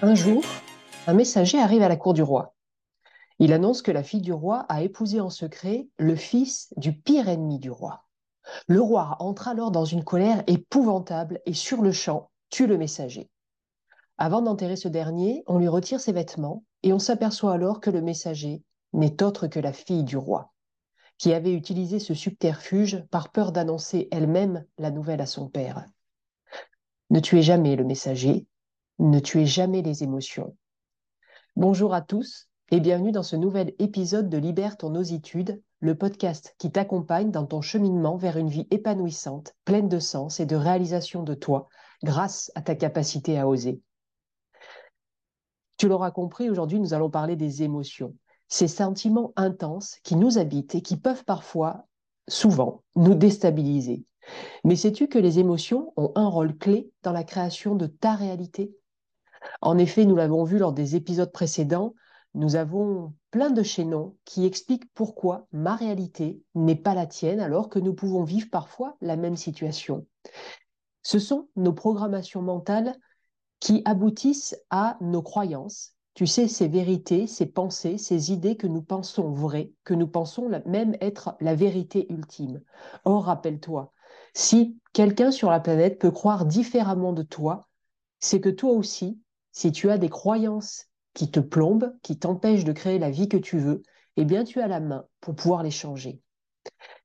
[0.00, 0.44] Un jour,
[1.08, 2.54] un messager arrive à la cour du roi.
[3.40, 7.28] Il annonce que la fille du roi a épousé en secret le fils du pire
[7.28, 8.04] ennemi du roi.
[8.68, 13.28] Le roi entre alors dans une colère épouvantable et sur le champ tue le messager.
[14.18, 18.00] Avant d'enterrer ce dernier, on lui retire ses vêtements et on s'aperçoit alors que le
[18.00, 18.62] messager
[18.92, 20.52] n'est autre que la fille du roi,
[21.18, 25.84] qui avait utilisé ce subterfuge par peur d'annoncer elle-même la nouvelle à son père.
[27.10, 28.46] Ne tuez jamais le messager,
[28.98, 30.56] ne tuez jamais les émotions.
[31.54, 36.54] Bonjour à tous et bienvenue dans ce nouvel épisode de Libère ton ositude, le podcast
[36.58, 41.22] qui t'accompagne dans ton cheminement vers une vie épanouissante, pleine de sens et de réalisation
[41.22, 41.68] de toi
[42.02, 43.80] grâce à ta capacité à oser.
[45.76, 48.16] Tu l'auras compris, aujourd'hui nous allons parler des émotions,
[48.48, 51.86] ces sentiments intenses qui nous habitent et qui peuvent parfois,
[52.26, 54.04] souvent, nous déstabiliser.
[54.64, 58.74] Mais sais-tu que les émotions ont un rôle clé dans la création de ta réalité?
[59.60, 61.94] En effet, nous l'avons vu lors des épisodes précédents,
[62.34, 67.68] nous avons plein de chaînons qui expliquent pourquoi ma réalité n'est pas la tienne alors
[67.68, 70.06] que nous pouvons vivre parfois la même situation.
[71.02, 72.96] Ce sont nos programmations mentales
[73.60, 75.94] qui aboutissent à nos croyances.
[76.14, 80.48] Tu sais, ces vérités, ces pensées, ces idées que nous pensons vraies, que nous pensons
[80.66, 82.60] même être la vérité ultime.
[83.04, 83.92] Or, rappelle-toi,
[84.34, 87.68] si quelqu'un sur la planète peut croire différemment de toi,
[88.20, 89.20] c'est que toi aussi,
[89.58, 93.36] si tu as des croyances qui te plombent, qui t'empêchent de créer la vie que
[93.36, 93.82] tu veux,
[94.16, 96.22] eh bien tu as la main pour pouvoir les changer.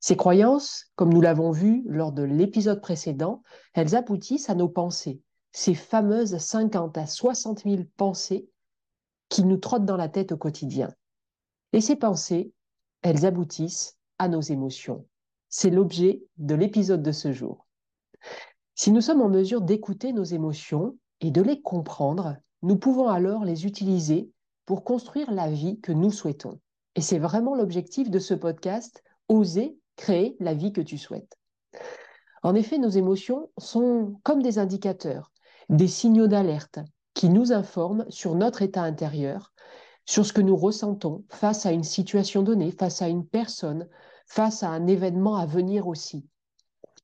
[0.00, 5.22] Ces croyances, comme nous l'avons vu lors de l'épisode précédent, elles aboutissent à nos pensées,
[5.52, 8.48] ces fameuses 50 à 60 000 pensées
[9.28, 10.92] qui nous trottent dans la tête au quotidien.
[11.72, 12.52] Et ces pensées,
[13.02, 15.06] elles aboutissent à nos émotions.
[15.50, 17.68] C'est l'objet de l'épisode de ce jour.
[18.74, 23.44] Si nous sommes en mesure d'écouter nos émotions, et de les comprendre, nous pouvons alors
[23.44, 24.30] les utiliser
[24.66, 26.60] pour construire la vie que nous souhaitons.
[26.94, 31.36] Et c'est vraiment l'objectif de ce podcast, oser créer la vie que tu souhaites.
[32.42, 35.30] En effet, nos émotions sont comme des indicateurs,
[35.68, 36.78] des signaux d'alerte
[37.14, 39.52] qui nous informent sur notre état intérieur,
[40.06, 43.88] sur ce que nous ressentons face à une situation donnée, face à une personne,
[44.26, 46.26] face à un événement à venir aussi.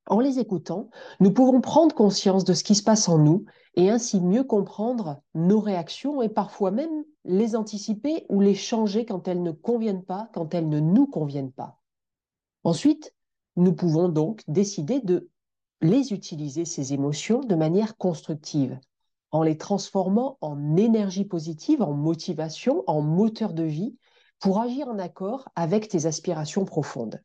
[0.09, 3.44] En les écoutant, nous pouvons prendre conscience de ce qui se passe en nous
[3.75, 9.27] et ainsi mieux comprendre nos réactions et parfois même les anticiper ou les changer quand
[9.27, 11.81] elles ne conviennent pas, quand elles ne nous conviennent pas.
[12.62, 13.15] Ensuite,
[13.56, 15.28] nous pouvons donc décider de
[15.81, 18.78] les utiliser, ces émotions, de manière constructive,
[19.31, 23.97] en les transformant en énergie positive, en motivation, en moteur de vie,
[24.38, 27.21] pour agir en accord avec tes aspirations profondes.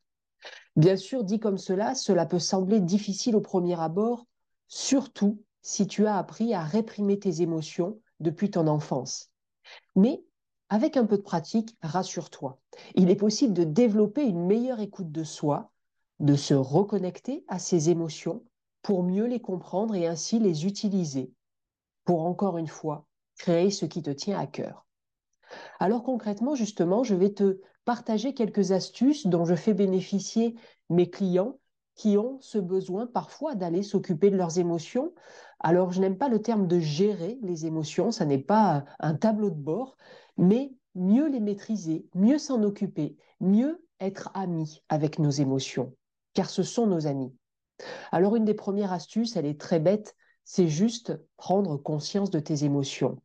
[0.76, 4.26] Bien sûr, dit comme cela, cela peut sembler difficile au premier abord,
[4.68, 9.30] surtout si tu as appris à réprimer tes émotions depuis ton enfance.
[9.96, 10.24] Mais
[10.70, 12.58] avec un peu de pratique, rassure-toi,
[12.94, 15.70] il est possible de développer une meilleure écoute de soi,
[16.20, 18.42] de se reconnecter à ses émotions
[18.80, 21.32] pour mieux les comprendre et ainsi les utiliser
[22.04, 23.06] pour encore une fois
[23.36, 24.86] créer ce qui te tient à cœur.
[25.78, 30.54] Alors concrètement, justement, je vais te partager quelques astuces dont je fais bénéficier
[30.90, 31.58] mes clients
[31.94, 35.12] qui ont ce besoin parfois d'aller s'occuper de leurs émotions.
[35.60, 39.50] Alors, je n'aime pas le terme de gérer les émotions, ça n'est pas un tableau
[39.50, 39.96] de bord,
[40.36, 45.94] mais mieux les maîtriser, mieux s'en occuper, mieux être ami avec nos émotions,
[46.34, 47.34] car ce sont nos amis.
[48.10, 52.64] Alors, une des premières astuces, elle est très bête, c'est juste prendre conscience de tes
[52.64, 53.20] émotions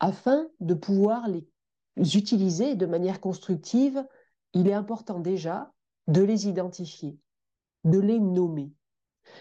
[0.00, 1.46] afin de pouvoir les
[1.96, 4.06] utiliser de manière constructive,
[4.52, 5.72] il est important déjà
[6.08, 7.18] de les identifier,
[7.84, 8.72] de les nommer.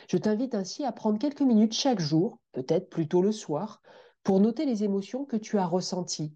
[0.09, 3.81] Je t'invite ainsi à prendre quelques minutes chaque jour, peut-être plutôt le soir,
[4.23, 6.33] pour noter les émotions que tu as ressenties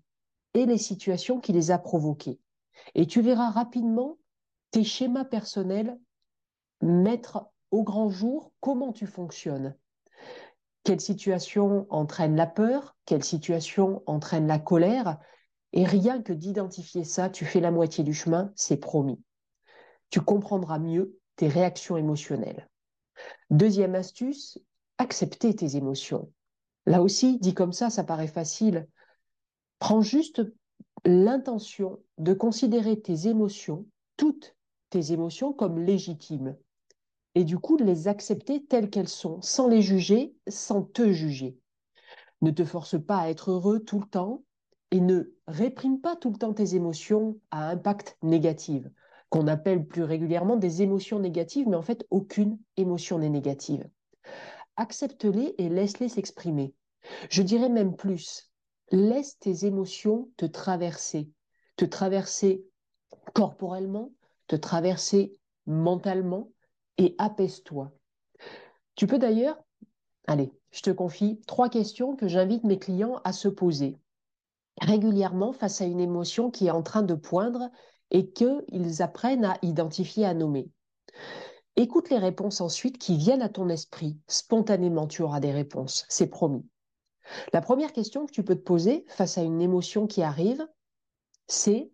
[0.54, 2.40] et les situations qui les a provoquées.
[2.96, 4.18] Et tu verras rapidement
[4.72, 6.00] tes schémas personnels
[6.82, 9.76] mettre au grand jour comment tu fonctionnes.
[10.84, 12.96] Quelle situation entraîne la peur?
[13.06, 15.18] Quelle situation entraîne la colère?
[15.74, 19.22] Et rien que d'identifier ça, tu fais la moitié du chemin, c'est promis.
[20.10, 22.70] Tu comprendras mieux tes réactions émotionnelles.
[23.50, 24.58] Deuxième astuce,
[24.98, 26.32] accepter tes émotions.
[26.86, 28.88] Là aussi, dit comme ça, ça paraît facile.
[29.78, 30.42] Prends juste
[31.06, 33.86] l'intention de considérer tes émotions,
[34.18, 34.56] toutes
[34.90, 36.58] tes émotions, comme légitimes
[37.36, 41.58] et du coup de les accepter telles qu'elles sont, sans les juger, sans te juger.
[42.42, 44.44] Ne te force pas à être heureux tout le temps
[44.92, 48.88] et ne réprime pas tout le temps tes émotions à impact négatif,
[49.30, 53.88] qu'on appelle plus régulièrement des émotions négatives, mais en fait aucune émotion n'est négative.
[54.78, 56.74] Accepte-les et laisse-les s'exprimer.
[57.30, 58.50] Je dirais même plus,
[58.92, 61.30] laisse tes émotions te traverser,
[61.76, 62.66] te traverser
[63.34, 64.12] corporellement,
[64.48, 65.34] te traverser
[65.68, 66.50] mentalement
[66.98, 67.92] et apaise-toi.
[68.96, 69.62] Tu peux d'ailleurs,
[70.28, 73.98] allez, je te confie trois questions que j'invite mes clients à se poser
[74.82, 77.70] régulièrement face à une émotion qui est en train de poindre
[78.12, 80.70] et qu'ils apprennent à identifier, à nommer.
[81.76, 84.18] Écoute les réponses ensuite qui viennent à ton esprit.
[84.28, 86.66] Spontanément, tu auras des réponses, c'est promis.
[87.54, 90.68] La première question que tu peux te poser face à une émotion qui arrive,
[91.48, 91.92] c'est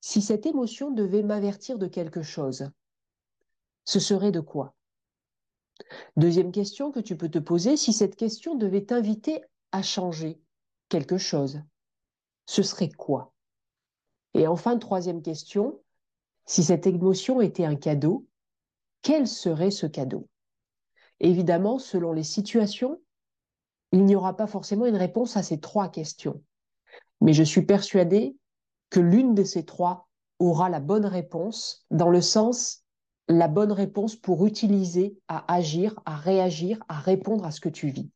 [0.00, 2.70] si cette émotion devait m'avertir de quelque chose,
[3.84, 4.74] ce serait de quoi?
[6.16, 9.42] Deuxième question que tu peux te poser, si cette question devait t'inviter
[9.72, 10.40] à changer
[10.88, 11.62] quelque chose,
[12.46, 13.32] ce serait quoi?
[14.34, 15.80] Et enfin, troisième question,
[16.46, 18.26] si cette émotion était un cadeau,
[19.02, 20.28] quel serait ce cadeau?
[21.20, 23.00] Évidemment, selon les situations,
[23.92, 26.42] il n'y aura pas forcément une réponse à ces trois questions.
[27.20, 28.36] Mais je suis persuadée
[28.90, 30.08] que l'une de ces trois
[30.38, 32.84] aura la bonne réponse, dans le sens
[33.28, 37.88] la bonne réponse pour utiliser, à agir, à réagir, à répondre à ce que tu
[37.88, 38.10] vis.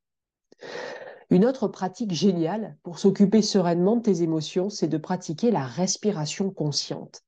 [1.32, 6.50] Une autre pratique géniale pour s'occuper sereinement de tes émotions, c'est de pratiquer la respiration
[6.50, 7.22] consciente.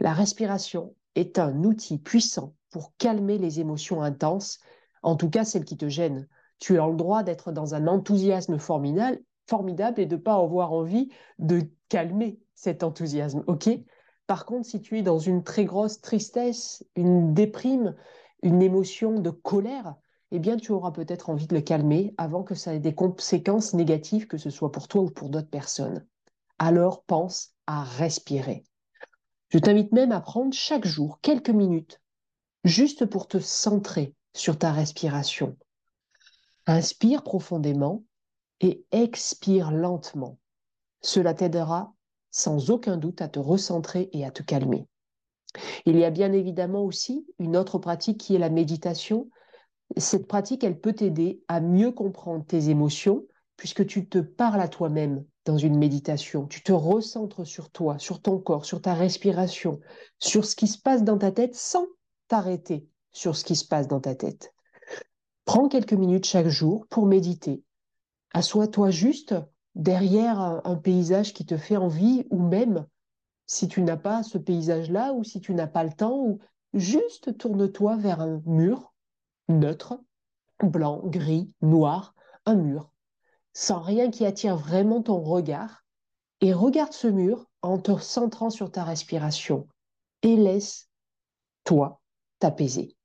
[0.00, 4.58] La respiration est un outil puissant pour calmer les émotions intenses,
[5.04, 6.26] en tout cas celles qui te gênent.
[6.58, 9.20] Tu as le droit d'être dans un enthousiasme formidable,
[9.98, 11.08] et de ne pas avoir envie
[11.38, 13.70] de calmer cet enthousiasme, ok?
[14.26, 17.94] Par contre, si tu es dans une très grosse tristesse, une déprime,
[18.42, 19.94] une émotion de colère,
[20.30, 23.74] eh bien, tu auras peut-être envie de le calmer avant que ça ait des conséquences
[23.74, 26.06] négatives, que ce soit pour toi ou pour d'autres personnes.
[26.58, 28.64] Alors, pense à respirer.
[29.48, 32.00] Je t'invite même à prendre chaque jour quelques minutes,
[32.64, 35.56] juste pour te centrer sur ta respiration.
[36.66, 38.04] Inspire profondément
[38.60, 40.38] et expire lentement.
[41.00, 41.94] Cela t'aidera
[42.30, 44.86] sans aucun doute à te recentrer et à te calmer.
[45.86, 49.30] Il y a bien évidemment aussi une autre pratique qui est la méditation.
[49.96, 53.24] Cette pratique, elle peut t'aider à mieux comprendre tes émotions
[53.56, 56.46] puisque tu te parles à toi-même dans une méditation.
[56.46, 59.80] Tu te recentres sur toi, sur ton corps, sur ta respiration,
[60.18, 61.86] sur ce qui se passe dans ta tête sans
[62.28, 64.54] t'arrêter sur ce qui se passe dans ta tête.
[65.44, 67.62] Prends quelques minutes chaque jour pour méditer.
[68.32, 69.34] Assois-toi juste
[69.74, 72.86] derrière un, paysage qui te fait envie ou même
[73.46, 76.38] si tu n'as pas ce paysage-là ou si tu n'as pas le temps ou
[76.74, 78.87] juste tourne-toi vers un mur
[79.48, 79.98] neutre,
[80.62, 82.14] blanc, gris, noir,
[82.46, 82.92] un mur,
[83.52, 85.84] sans rien qui attire vraiment ton regard
[86.40, 89.66] et regarde ce mur en te centrant sur ta respiration
[90.22, 90.88] et laisse
[91.64, 92.00] toi
[92.38, 92.96] t'apaiser.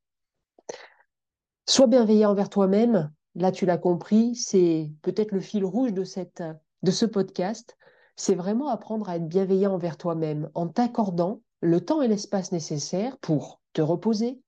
[1.68, 6.44] Sois bienveillant envers toi-même, là tu l'as compris, c'est peut-être le fil rouge de, cette,
[6.84, 7.78] de ce podcast,
[8.16, 13.18] c'est vraiment apprendre à être bienveillant envers toi-même en t'accordant le temps et l'espace nécessaires
[13.20, 14.42] pour te reposer,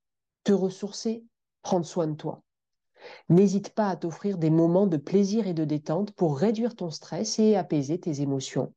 [0.43, 1.25] te ressourcer,
[1.65, 2.43] prendre soin de toi.
[3.27, 7.39] N'hésite pas à t'offrir des moments de plaisir et de détente pour réduire ton stress
[7.39, 8.71] et apaiser tes émotions.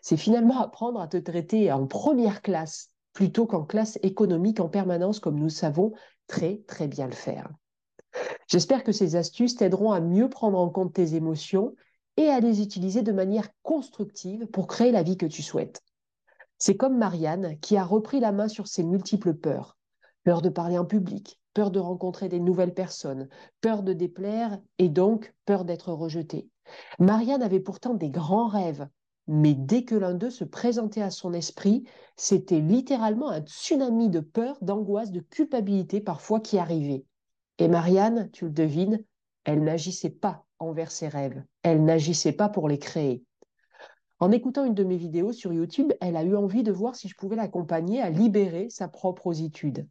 [0.00, 5.20] C'est finalement apprendre à te traiter en première classe plutôt qu'en classe économique en permanence
[5.20, 5.92] comme nous savons
[6.26, 7.50] très très bien le faire.
[8.48, 11.74] J'espère que ces astuces t'aideront à mieux prendre en compte tes émotions
[12.16, 15.82] et à les utiliser de manière constructive pour créer la vie que tu souhaites.
[16.56, 19.76] C'est comme Marianne qui a repris la main sur ses multiples peurs.
[20.24, 23.30] Peur de parler en public, peur de rencontrer des nouvelles personnes,
[23.62, 26.50] peur de déplaire et donc peur d'être rejetée.
[26.98, 28.86] Marianne avait pourtant des grands rêves,
[29.26, 31.84] mais dès que l'un d'eux se présentait à son esprit,
[32.14, 37.06] c'était littéralement un tsunami de peur, d'angoisse, de culpabilité parfois qui arrivait.
[37.56, 39.02] Et Marianne, tu le devines,
[39.44, 43.24] elle n'agissait pas envers ses rêves, elle n'agissait pas pour les créer.
[44.18, 47.08] En écoutant une de mes vidéos sur YouTube, elle a eu envie de voir si
[47.08, 49.88] je pouvais l'accompagner à libérer sa propre ositude.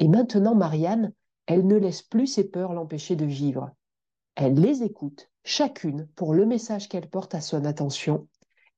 [0.00, 1.12] Et maintenant, Marianne,
[1.46, 3.70] elle ne laisse plus ses peurs l'empêcher de vivre.
[4.34, 8.26] Elle les écoute, chacune, pour le message qu'elle porte à son attention,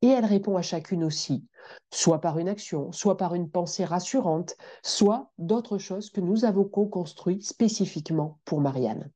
[0.02, 1.46] et elle répond à chacune aussi,
[1.92, 6.64] soit par une action, soit par une pensée rassurante, soit d'autres choses que nous avons
[6.64, 9.08] co-construit spécifiquement pour Marianne.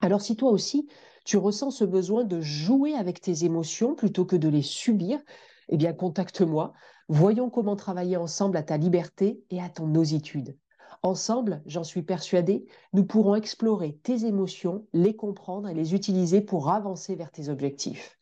[0.00, 0.88] Alors si toi aussi,
[1.26, 5.20] tu ressens ce besoin de jouer avec tes émotions plutôt que de les subir,
[5.68, 6.72] eh bien contacte-moi.
[7.08, 10.56] Voyons comment travailler ensemble à ta liberté et à ton ositude.
[11.06, 16.68] Ensemble, j'en suis persuadée, nous pourrons explorer tes émotions, les comprendre et les utiliser pour
[16.68, 18.18] avancer vers tes objectifs.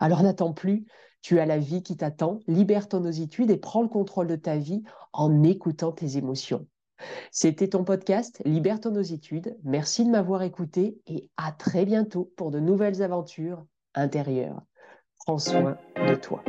[0.00, 0.84] Alors n'attends plus,
[1.22, 4.58] tu as la vie qui t'attend, libère ton ositude et prends le contrôle de ta
[4.58, 4.82] vie
[5.14, 6.66] en écoutant tes émotions.
[7.30, 9.56] C'était ton podcast Libère ton ositude.
[9.64, 13.64] Merci de m'avoir écouté et à très bientôt pour de nouvelles aventures
[13.94, 14.60] intérieures.
[15.24, 16.44] Prends soin de toi.